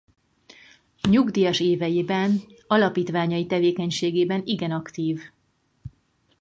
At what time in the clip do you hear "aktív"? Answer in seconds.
4.71-5.21